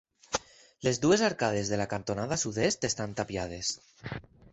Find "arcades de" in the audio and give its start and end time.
1.27-1.79